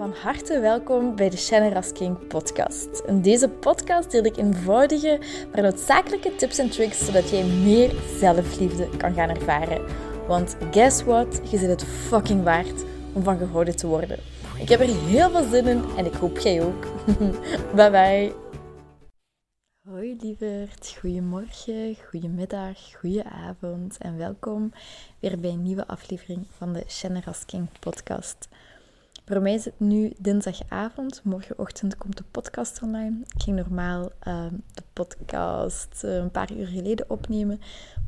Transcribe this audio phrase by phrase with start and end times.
[0.00, 3.02] Van harte welkom bij de Shannon King podcast.
[3.06, 5.20] In deze podcast deel ik eenvoudige,
[5.52, 9.84] maar noodzakelijke tips en tricks zodat jij meer zelfliefde kan gaan ervaren.
[10.26, 11.50] Want guess what?
[11.50, 14.18] Je zit het fucking waard om van gehouden te worden.
[14.58, 16.86] Ik heb er heel veel zin in en ik hoop jij ook.
[17.76, 18.32] bye bye.
[19.88, 24.72] Hoi lieverd, goedemorgen, goedemiddag, goedenavond en welkom
[25.18, 28.48] weer bij een nieuwe aflevering van de Shannon King podcast.
[29.30, 31.20] Voor mij is het nu dinsdagavond.
[31.24, 33.16] Morgenochtend komt de podcast online.
[33.34, 37.60] Ik ging normaal ehm, de podcast uh, een paar uur geleden opnemen.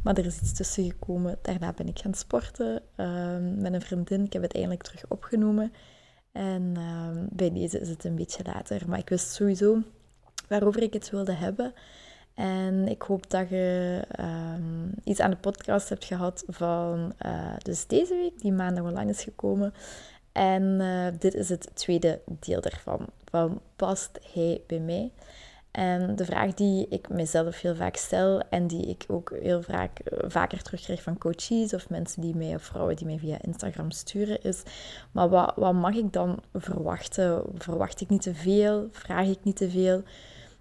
[0.03, 1.39] Maar er is iets tussen gekomen.
[1.43, 4.25] Daarna ben ik gaan sporten ehm, met een vriendin.
[4.25, 5.73] Ik heb het eindelijk terug opgenomen.
[6.33, 8.83] En ehm, bij deze is het een beetje later.
[8.89, 9.83] Maar ik wist sowieso
[10.49, 11.73] waarover ik het wilde hebben.
[12.35, 14.03] En ik hoop dat je
[15.05, 19.23] iets aan de podcast hebt gehad van uh, dus deze week, die maandag online is
[19.23, 19.75] gekomen.
[20.33, 23.07] En uh, dit is het tweede deel daarvan.
[23.25, 25.13] Van past hij bij mij?
[25.73, 30.01] En de vraag die ik mezelf heel vaak stel en die ik ook heel vaak,
[30.27, 34.43] vaker terugkrijg van coaches of mensen die mij, of vrouwen die mij via Instagram sturen,
[34.43, 34.63] is:
[35.13, 37.43] maar wat, wat mag ik dan verwachten?
[37.55, 38.89] Verwacht ik niet te veel?
[38.91, 40.03] Vraag ik niet te veel?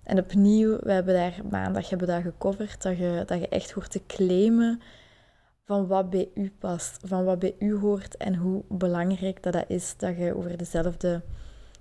[0.04, 3.92] En opnieuw, we hebben daar maandag hebben we gecoverd, dat je, dat je echt hoort
[3.92, 4.82] te claimen
[5.66, 9.66] van wat bij u past, van wat bij u hoort en hoe belangrijk dat, dat
[9.68, 11.22] is dat je over dezelfde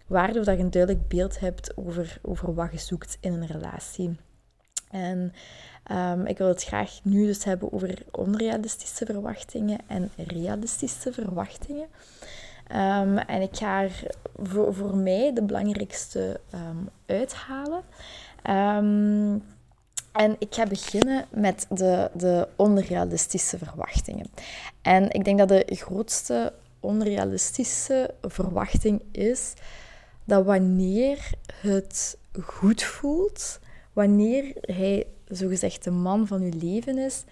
[0.07, 3.47] waarde of dat je een duidelijk beeld hebt over, over wat je zoekt in een
[3.47, 4.17] relatie.
[4.91, 5.33] En
[5.93, 11.87] um, ik wil het graag nu dus hebben over onrealistische verwachtingen en realistische verwachtingen.
[12.73, 14.03] Um, en ik ga er
[14.43, 17.83] voor, voor mij de belangrijkste um, uithalen.
[20.13, 24.27] En ik ga beginnen met de, de onrealistische verwachtingen.
[24.83, 29.55] En ik denk dat de grootste onrealistische verwachting is
[30.25, 33.59] dat wanneer het goed voelt,
[33.93, 37.25] wanneer hij zogezegd de man van uw leven is,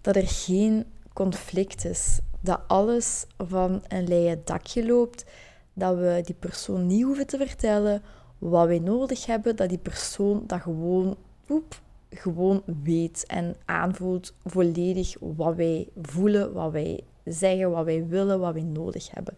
[0.00, 2.18] dat er geen conflict is.
[2.40, 5.24] Dat alles van een leien dakje loopt,
[5.72, 8.02] dat we die persoon niet hoeven te vertellen
[8.38, 11.80] wat wij nodig hebben, dat die persoon dat gewoon poep,
[12.10, 18.52] gewoon weet en aanvoelt volledig wat wij voelen, wat wij zeggen, wat wij willen, wat
[18.52, 19.36] wij nodig hebben.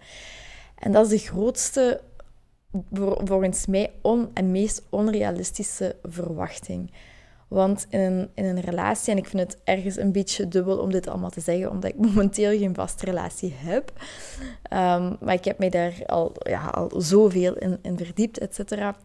[0.74, 2.00] En dat is de grootste,
[3.24, 6.90] volgens mij, on, en meest onrealistische verwachting.
[7.48, 10.90] Want in een, in een relatie, en ik vind het ergens een beetje dubbel om
[10.90, 13.92] dit allemaal te zeggen, omdat ik momenteel geen vaste relatie heb.
[14.72, 18.96] Um, maar ik heb mij daar al, ja, al zoveel in, in verdiept, et cetera.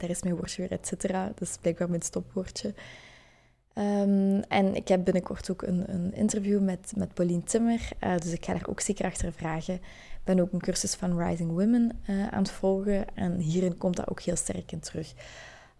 [0.00, 1.26] Daar is mijn woordje weer, et cetera.
[1.26, 2.74] Dat is blijkbaar mijn stopwoordje.
[3.74, 7.88] Um, en ik heb binnenkort ook een, een interview met, met Pauline Timmer.
[8.04, 9.74] Uh, dus ik ga daar ook zeker achter vragen.
[9.74, 13.16] Ik ben ook een cursus van Rising Women uh, aan het volgen.
[13.16, 15.12] En hierin komt dat ook heel sterk in terug.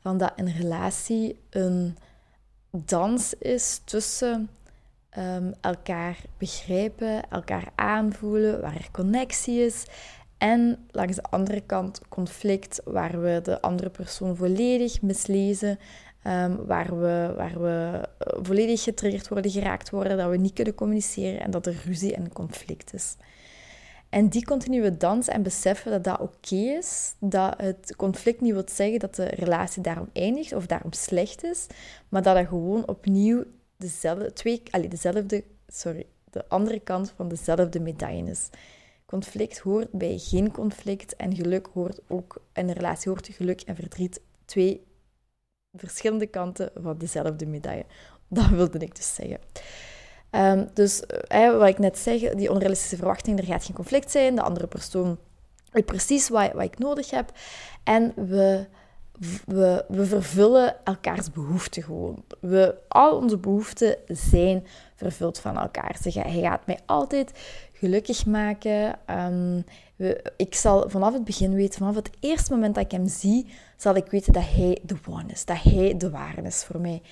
[0.00, 1.96] Van dat een relatie een
[2.70, 4.50] dans is tussen
[5.18, 9.84] um, elkaar begrijpen, elkaar aanvoelen, waar er connectie is.
[10.40, 15.78] En langs de andere kant conflict, waar we de andere persoon volledig mislezen.
[16.26, 20.74] Um, waar, we, waar we eh, volledig getriggerd worden, geraakt worden, dat we niet kunnen
[20.74, 23.16] communiceren en dat er ruzie en conflict is.
[24.08, 28.64] En die continue dans en beseffen dat dat oké is, dat het conflict niet wil
[28.66, 31.66] zeggen dat de relatie daarom eindigt of daarom slecht is,
[32.08, 33.44] maar dat het gewoon opnieuw
[33.76, 38.48] dezelfde, twee, allez, dezelfde, sorry, de andere kant van dezelfde medaille is.
[39.10, 43.74] Conflict hoort bij geen conflict en geluk hoort ook, en een relatie hoort geluk en
[43.74, 44.86] verdriet twee
[45.72, 47.84] verschillende kanten van dezelfde medaille.
[48.28, 49.38] Dat wilde ik dus zeggen.
[50.30, 54.34] Um, dus eh, wat ik net zeg, die onrealistische verwachting, er gaat geen conflict zijn.
[54.34, 55.18] De andere persoon
[55.70, 57.32] weet precies wat, wat ik nodig heb.
[57.84, 58.66] En we,
[59.46, 62.24] we, we vervullen elkaars behoeften gewoon.
[62.40, 65.96] We, al onze behoeften zijn vervuld van elkaar.
[66.02, 67.32] hij gaat mij altijd
[67.80, 68.98] gelukkig maken.
[69.10, 69.64] Um,
[70.36, 73.46] ik zal vanaf het begin weten, vanaf het eerste moment dat ik hem zie,
[73.76, 77.02] zal ik weten dat hij de one is, dat hij de ware is voor mij.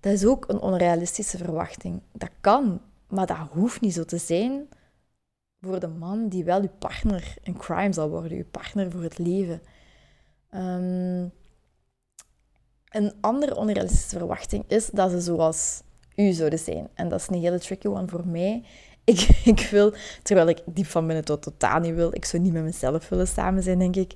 [0.00, 2.00] Dat is ook een onrealistische verwachting.
[2.12, 4.68] Dat kan, maar dat hoeft niet zo te zijn
[5.60, 9.18] voor de man die wel uw partner in crime zal worden, uw partner voor het
[9.18, 9.60] leven.
[10.50, 11.28] Ehm,
[12.90, 15.82] een andere onrealistische verwachting is dat ze zoals
[16.16, 16.88] u zouden zijn.
[16.94, 18.64] En dat is een hele tricky one voor mij.
[19.14, 19.92] Ik, ik wil,
[20.22, 23.28] terwijl ik diep van binnen tot totaal niet wil, ik zou niet met mezelf willen
[23.28, 24.12] samen zijn, denk ik.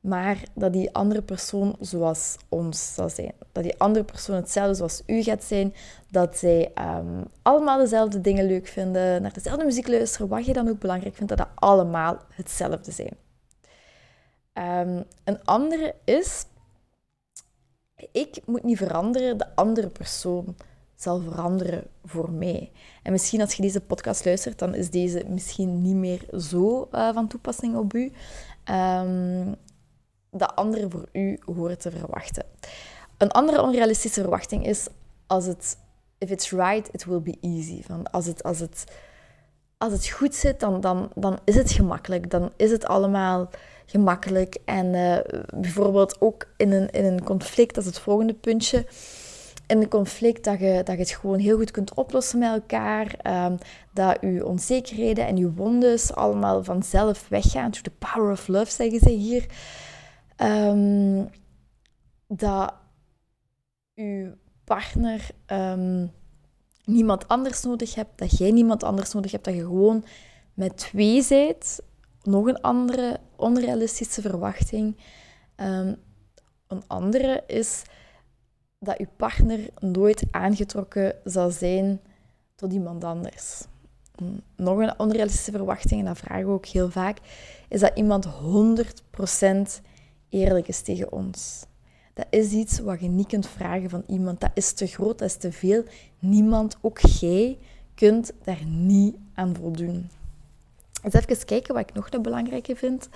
[0.00, 3.32] Maar dat die andere persoon zoals ons zal zijn.
[3.52, 5.74] Dat die andere persoon hetzelfde zoals u gaat zijn.
[6.10, 10.68] Dat zij um, allemaal dezelfde dingen leuk vinden, naar dezelfde muziek luisteren, wat je dan
[10.68, 13.16] ook belangrijk vindt, dat dat allemaal hetzelfde zijn.
[14.52, 16.44] Ehm, een andere is,
[18.12, 20.56] ik moet niet veranderen, de andere persoon
[20.96, 22.70] zal veranderen voor mij.
[23.02, 27.14] En misschien als je deze podcast luistert, dan is deze misschien niet meer zo uh,
[27.14, 28.12] van toepassing op u.
[28.70, 29.54] Um,
[30.30, 32.44] de andere voor u horen te verwachten.
[33.18, 34.86] Een andere onrealistische verwachting is
[35.26, 35.78] als het
[36.18, 37.82] if it's right, it will be easy.
[37.82, 38.84] Van als, het, als, het,
[39.78, 42.30] als het goed zit, dan, dan, dan is het gemakkelijk.
[42.30, 43.50] Dan is het allemaal
[43.86, 44.58] gemakkelijk.
[44.64, 45.18] En uh,
[45.60, 48.86] bijvoorbeeld ook in een, in een conflict, dat is het volgende puntje.
[49.66, 53.14] Een conflict dat je, dat je het gewoon heel goed kunt oplossen met elkaar.
[53.46, 53.58] Um,
[53.92, 57.70] dat je onzekerheden en je wondes allemaal vanzelf weggaan.
[57.70, 59.46] To the power of love, zeggen ze hier.
[60.36, 61.30] Um,
[62.26, 62.74] dat
[63.94, 64.32] je
[64.64, 66.12] partner um,
[66.84, 70.04] niemand anders nodig hebt, dat jij niemand anders nodig hebt, dat je gewoon
[70.54, 71.80] met twee bent.
[72.22, 74.96] Nog een andere onrealistische verwachting.
[75.56, 77.82] Een andere is
[78.78, 82.00] dat je partner nooit aangetrokken zal zijn
[82.54, 83.64] tot iemand anders.
[84.56, 87.18] Nog een onrealistische verwachting, en dat vragen we ook heel vaak,
[87.68, 89.82] is dat iemand 100%
[90.28, 91.64] eerlijk is tegen ons.
[92.14, 94.40] Dat is iets wat je niet kunt vragen van iemand.
[94.40, 95.84] Dat is te groot, dat is te veel.
[96.18, 97.58] Niemand, ook jij,
[97.94, 100.10] kunt daar niet aan voldoen.
[101.02, 103.08] Even kijken wat ik nog een belangrijke vind.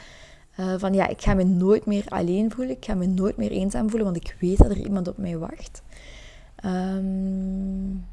[0.60, 2.76] Uh, van ja, ik ga me nooit meer alleen voelen.
[2.76, 5.38] Ik ga me nooit meer eenzaam voelen, want ik weet dat er iemand op mij
[5.38, 5.82] wacht.
[6.64, 8.06] Um...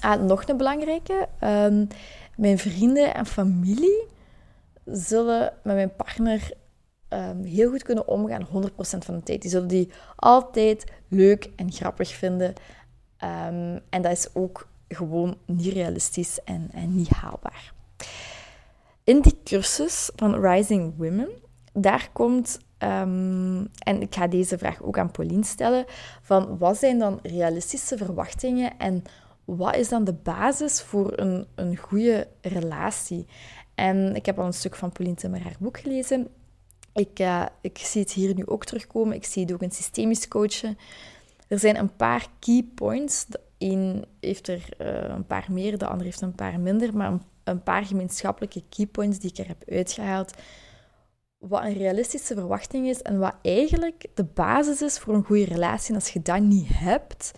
[0.00, 1.28] Ah, nog een belangrijke.
[1.44, 1.88] Um,
[2.36, 4.06] mijn vrienden en familie
[4.84, 6.52] zullen met mijn partner
[7.08, 8.48] um, heel goed kunnen omgaan, 100%
[8.78, 9.42] van de tijd.
[9.42, 12.54] Die zullen die altijd leuk en grappig vinden.
[13.88, 17.72] En dat is ook gewoon niet realistisch en, en niet haalbaar.
[19.08, 21.28] In die cursus van Rising Women,
[21.72, 25.84] daar komt, um, en ik ga deze vraag ook aan Pauline stellen,
[26.22, 29.02] van wat zijn dan realistische verwachtingen en
[29.44, 33.26] wat is dan de basis voor een, een goede relatie?
[33.74, 36.28] En ik heb al een stuk van Pauline Timmer haar boek gelezen.
[36.92, 39.14] Ik, uh, ik zie het hier nu ook terugkomen.
[39.14, 40.78] Ik zie het ook in systemisch coachen.
[41.46, 43.26] Er zijn een paar key points.
[43.26, 46.96] De een heeft er uh, een paar meer, de ander heeft een paar minder.
[46.96, 50.32] Maar een, een paar gemeenschappelijke key points die ik er heb uitgehaald.
[51.38, 55.88] Wat een realistische verwachting is en wat eigenlijk de basis is voor een goede relatie.
[55.88, 57.32] En als je dat niet hebt,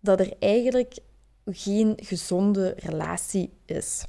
[0.00, 0.98] dat er eigenlijk
[1.44, 4.04] geen gezonde relatie is.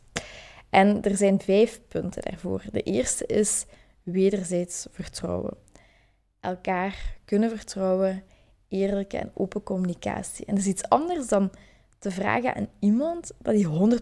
[0.69, 2.63] En er zijn vijf punten daarvoor.
[2.71, 3.65] De eerste is
[4.03, 5.57] wederzijds vertrouwen.
[6.39, 8.23] Elkaar kunnen vertrouwen,
[8.67, 10.45] eerlijke en open communicatie.
[10.45, 11.51] En dat is iets anders dan
[12.01, 13.99] te vragen aan iemand dat hij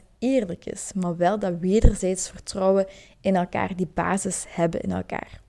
[0.00, 2.86] 100% eerlijk is, maar wel dat wederzijds vertrouwen
[3.20, 5.40] in elkaar, die basis hebben in elkaar.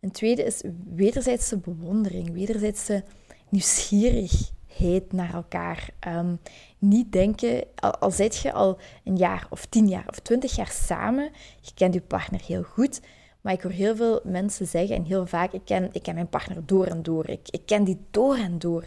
[0.00, 0.62] Een tweede is
[0.94, 3.04] wederzijdse bewondering, wederzijdse
[3.48, 5.88] nieuwsgierigheid naar elkaar.
[5.98, 6.34] Ehm,
[6.78, 10.70] niet denken, al, al zit je al een jaar of tien jaar of twintig jaar
[10.70, 13.00] samen, je kent je partner heel goed,
[13.40, 16.28] maar ik hoor heel veel mensen zeggen, en heel vaak, ik ken, ik ken mijn
[16.28, 17.28] partner door en door.
[17.28, 18.84] Ik, ik ken die door en door.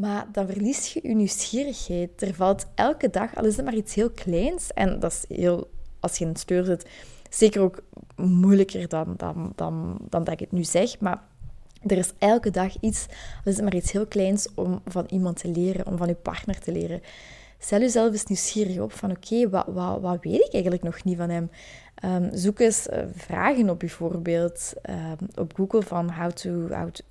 [0.00, 2.22] Maar dan verlies je je nieuwsgierigheid.
[2.22, 5.70] Er valt elke dag, al is het maar iets heel kleins, en dat is heel,
[6.00, 6.86] als je in het sleur zit,
[7.30, 7.82] zeker ook
[8.16, 11.22] moeilijker dan, dan, dan, dan dat ik het nu zeg, maar
[11.86, 15.36] er is elke dag iets, al is het maar iets heel kleins, om van iemand
[15.36, 17.02] te leren, om van je partner te leren.
[17.58, 21.16] Stel jezelf eens nieuwsgierig op van oké, wat, wat, wat weet ik eigenlijk nog niet
[21.16, 21.50] van hem?
[22.04, 27.02] Um, zoek eens uh, vragen op bijvoorbeeld um, op Google van how to, how to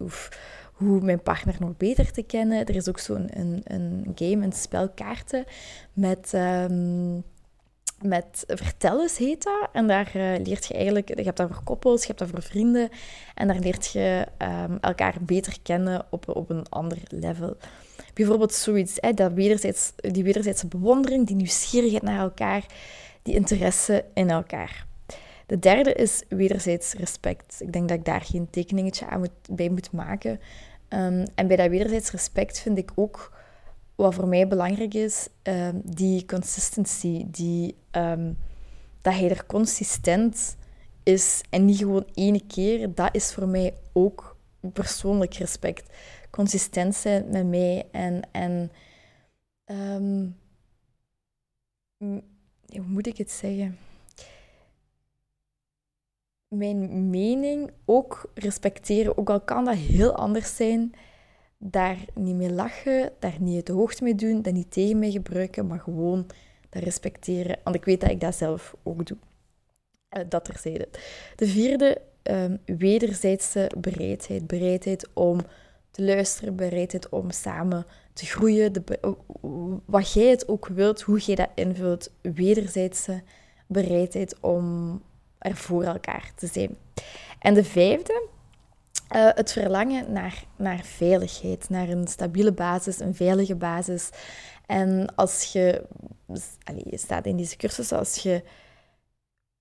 [0.78, 2.66] hoe mijn partner nog beter te kennen.
[2.66, 5.46] Er is ook zo'n een, een game, een spel kaarten
[5.94, 6.32] met...
[6.36, 7.24] Um,
[8.02, 9.70] met Vertel eens heet dat.
[9.74, 12.42] En daar uh, leert je eigenlijk, je hebt dat voor koppels, je hebt dat voor
[12.42, 12.90] vrienden.
[13.36, 17.58] En daar leert je um, elkaar beter kennen op, op een ander level.
[18.14, 22.66] Bijvoorbeeld zoiets, hè, dat wederzijds, die wederzijdse bewondering, die nieuwsgierigheid naar elkaar,
[23.22, 24.86] die interesse in elkaar.
[25.46, 27.56] De derde is wederzijds respect.
[27.60, 30.40] Ik denk dat ik daar geen tekeningetje aan moet, bij moet maken.
[30.90, 33.38] Um, en bij dat wederzijds respect vind ik ook
[33.96, 38.38] wat voor mij belangrijk is, um, die consistency, die, um,
[39.02, 40.58] dat hij er consistent
[41.04, 44.38] is en niet gewoon ene keer, dat is voor mij ook
[44.74, 45.94] persoonlijk respect.
[46.30, 48.72] Consistent zijn met mij en, en
[52.68, 53.78] hoe moet ik het zeggen?
[56.48, 60.94] Mijn mening ook respecteren, ook al kan dat heel anders zijn
[61.58, 65.68] daar niet mee lachen, daar niet het hoogte mee doen, dat niet tegen mij gebruiken,
[65.68, 66.26] maar gewoon
[66.70, 67.60] dat respecteren.
[67.64, 69.18] Want ik weet dat ik dat zelf ook doe.
[70.18, 70.88] Uh, dat terzijde.
[71.36, 74.48] De vierde, um, wederzijdse bereidheid.
[74.48, 75.40] Bereidheid om
[75.92, 78.74] te luisteren, bereidheid om samen te groeien.
[78.74, 78.84] De,
[79.86, 82.12] wat jij het ook wilt, hoe jij dat invult.
[82.22, 83.22] Wederzijdse
[83.68, 85.02] bereidheid om
[85.40, 86.78] er voor elkaar te zijn.
[87.40, 88.28] En de vijfde,
[89.16, 94.10] uh, het verlangen naar, naar veiligheid, naar een stabiele basis, een veilige basis.
[94.66, 95.84] En als je,
[96.64, 98.44] allez, je staat in deze cursus, als je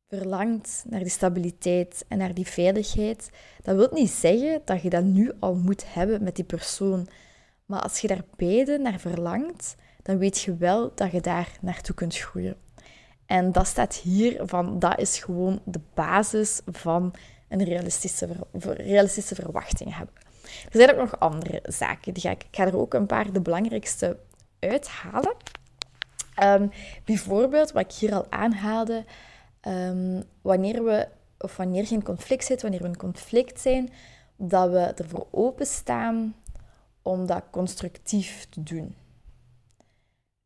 [0.08, 3.30] verlangt naar die stabiliteit en naar die veiligheid,
[3.62, 7.08] dat wil niet zeggen dat je dat nu al moet hebben met die persoon.
[7.66, 11.94] Maar als je daar beide naar verlangt, dan weet je wel dat je daar naartoe
[11.94, 12.56] kunt groeien.
[13.26, 17.14] En dat staat hier van, dat is gewoon de basis van
[17.48, 18.28] een realistische,
[18.60, 20.14] realistische verwachting hebben.
[20.46, 22.14] Er zijn ook nog andere zaken.
[22.14, 24.18] Die ga ik, ik ga er ook een paar de belangrijkste
[24.58, 25.34] uithalen.
[26.42, 26.70] Um,
[27.04, 29.04] bijvoorbeeld, wat ik hier al aanhaalde,
[29.62, 33.92] um, wanneer we, of wanneer geen conflict zit, wanneer we een conflict zijn,
[34.36, 36.34] dat we ervoor openstaan
[37.02, 38.94] om dat constructief te doen.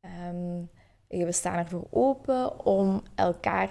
[0.00, 0.70] Um,
[1.10, 3.68] we staan ervoor open om elkaar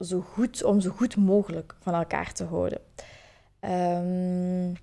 [0.00, 2.80] zo goed, om zo goed mogelijk van elkaar te houden.
[3.60, 4.76] Um,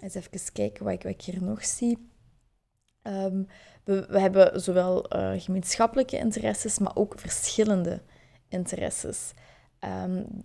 [0.00, 2.10] eens even kijken wat ik, ik hier nog zie.
[3.02, 3.46] Um,
[3.84, 8.00] we, hebben zowel uh, gemeenschappelijke interesses, maar ook verschillende
[8.48, 9.32] interesses.
[9.80, 10.42] Um,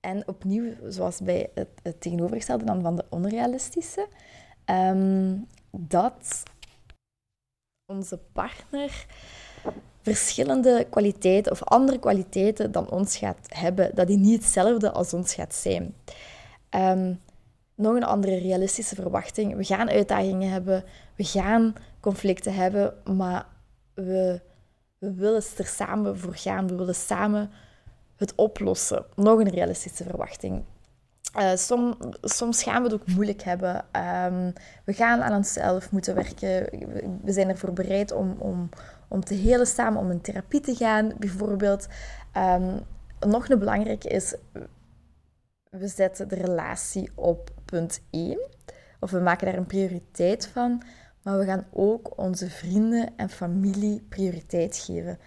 [0.00, 4.08] en opnieuw, zoals bij het, het, tegenovergestelde dan van de onrealistische,
[5.70, 6.42] dat
[7.86, 9.06] onze partner
[10.02, 15.34] verschillende kwaliteiten of andere kwaliteiten dan ons gaat hebben, dat die niet hetzelfde als ons
[15.34, 15.94] gaat zijn.
[16.68, 17.14] Ehm,
[17.74, 19.56] nog een andere realistische verwachting.
[19.56, 20.84] We gaan uitdagingen hebben,
[21.16, 23.46] we gaan conflicten hebben, maar
[23.94, 24.40] we,
[24.98, 26.68] we willen er samen voor gaan.
[26.68, 27.50] We willen samen
[28.16, 29.04] het oplossen.
[29.14, 30.64] Nog een realistische verwachting.
[31.38, 31.50] Uh,
[32.22, 33.84] soms gaan we het ook moeilijk hebben.
[33.92, 34.50] Ehm,
[34.84, 36.68] we gaan aan onszelf moeten werken.
[37.22, 38.68] We zijn ervoor bereid om, om,
[39.08, 41.86] om te helen samen, om in therapie te gaan, bijvoorbeeld.
[42.36, 42.80] Um,
[43.20, 44.34] nog een belangrijke is,
[45.70, 48.38] we zetten de relatie op punt 1.
[49.00, 50.82] Of we maken daar een prioriteit van.
[51.22, 55.18] Maar we gaan ook onze vrienden en familie prioriteit geven.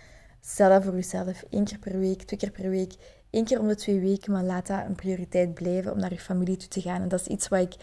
[0.42, 2.94] Stel dat voor jezelf één keer per week, twee keer per week,
[3.30, 6.20] één keer om de twee weken, maar laat dat een prioriteit blijven om naar je
[6.20, 7.02] familie toe te gaan.
[7.02, 7.76] En dat is iets wat ik,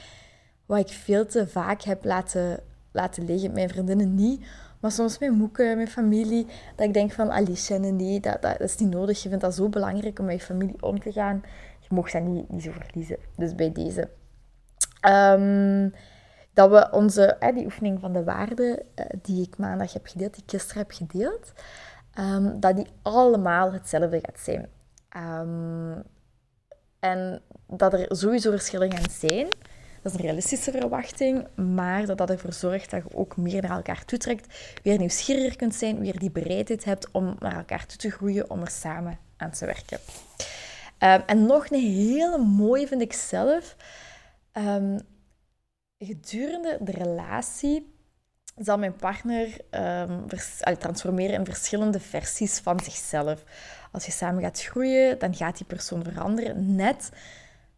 [0.67, 2.61] wat ik veel te vaak heb laten,
[2.93, 3.53] laten liggen.
[3.53, 4.47] Mijn vriendinnen niet,
[4.81, 8.77] maar soms met moeken, met familie, dat ik denk van, Alice, nee, dat, dat, is
[8.77, 9.23] niet nodig.
[9.23, 11.43] Je vindt dat zo belangrijk om met je familie om te gaan.
[11.81, 13.17] Je mocht dat niet, niet zo verliezen.
[13.37, 14.09] Dus bij deze.
[15.09, 15.93] Um,
[16.53, 20.35] dat we onze, eh, die oefening van de waarden, uh, die ik maandag heb gedeeld,
[20.35, 21.53] die ik gisteren heb gedeeld,
[22.19, 24.69] um, dat die allemaal hetzelfde gaat zijn.
[25.17, 26.03] Um,
[27.01, 29.49] en dat er sowieso verschillen gaan zijn.
[30.09, 34.05] Is een realistische verwachting, maar dat dat ervoor zorgt dat je ook meer naar elkaar
[34.05, 38.51] toetrekt, weer nieuwsgieriger kunt zijn, weer die bereidheid hebt om naar elkaar toe te groeien,
[38.51, 39.99] om er samen aan te werken.
[40.99, 43.77] Um, en nog een hele mooie vind ik zelf.
[44.53, 45.01] Um,
[45.99, 47.95] gedurende de relatie
[48.57, 50.27] zal mijn partner um,
[50.79, 53.45] transformeren in verschillende versies van zichzelf.
[53.93, 56.75] Als je samen gaat groeien, dan gaat die persoon veranderen.
[56.75, 57.11] Net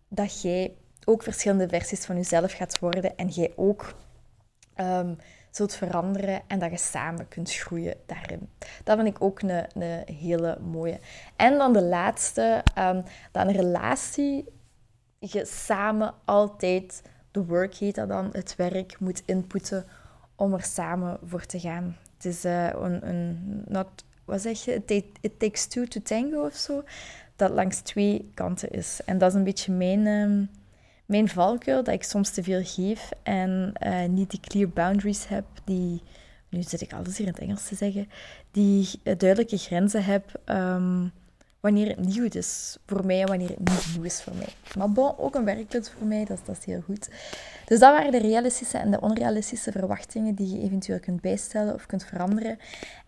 [0.09, 3.95] dat jij ook verschillende versies van jezelf gaat worden en jij ook
[4.77, 5.17] um,
[5.51, 8.49] zult veranderen en dat je samen kunt groeien daarin.
[8.85, 11.01] Dat vind ik ook een, een hele mooie.
[11.37, 13.03] En dan de laatste, um,
[13.33, 14.45] dat een relatie
[15.19, 19.87] je samen altijd, de work heet dat dan, het werk moet inputten
[20.37, 21.97] om er samen voor te gaan.
[22.15, 26.55] Het is uh, een, een not, wat zeg je, it, takes two to tango of
[26.55, 26.83] zo,
[27.37, 29.01] dat langs twee kanten is.
[29.05, 30.07] En dat is een beetje mijn...
[30.07, 30.51] Um,
[31.11, 35.45] mijn valkuil, dat ik soms te veel geef en uh, niet die clear boundaries heb,
[35.65, 36.03] die,
[36.49, 38.09] nu zit ik alles hier in het Engels te zeggen,
[38.51, 41.13] die duidelijke grenzen heb um,
[41.61, 44.49] wanneer het nieuw is voor mij en wanneer het niet nieuw is voor mij.
[44.77, 47.09] Maar bon, ook een werkpunt voor mij, dat, dat is heel goed.
[47.67, 51.87] Dus dat waren de realistische en de onrealistische verwachtingen die je eventueel kunt bijstellen of
[51.87, 52.59] kunt veranderen.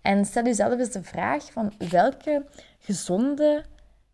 [0.01, 2.45] En stel jezelf eens de vraag van welke
[2.79, 3.65] gezonde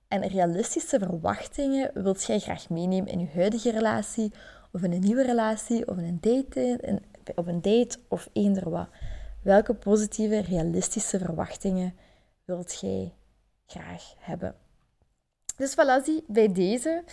[0.08, 4.32] en realistische verwachtingen wilt jij graag meenemen in je huidige relatie,
[4.72, 7.02] of in een nieuwe relatie, of in een date, in,
[7.34, 8.88] op een date of eender wat?
[9.42, 11.94] Welke positieve, realistische verwachtingen
[12.44, 13.12] wilt jij
[13.66, 14.54] graag hebben?
[15.56, 17.04] Dus voilà, bij deze.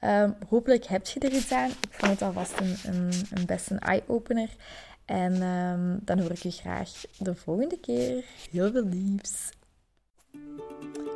[0.00, 1.70] Um, hopelijk heb je er iets aan.
[1.70, 4.48] Ik vond het alvast een, een, een best een eye-opener.
[5.04, 8.24] En um, dan hoor ik je graag de volgende keer.
[8.50, 9.50] Heel veel liefs.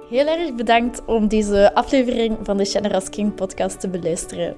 [0.09, 4.55] Heel erg bedankt om deze aflevering van de Generous King podcast te beluisteren.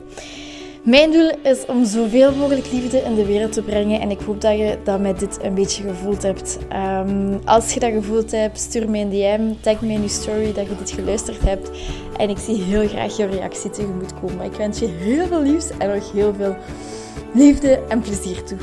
[0.82, 4.40] Mijn doel is om zoveel mogelijk liefde in de wereld te brengen en ik hoop
[4.40, 6.58] dat je dat met dit een beetje gevoeld hebt.
[6.68, 10.52] Ehm, als je dat gevoeld hebt, stuur me een DM, tag me in je story
[10.52, 11.70] dat je dit geluisterd hebt
[12.16, 14.44] en ik zie heel graag je reactie tegemoet komen.
[14.44, 16.56] Ik wens je heel veel liefs en nog heel veel
[17.34, 18.58] liefde en plezier toe.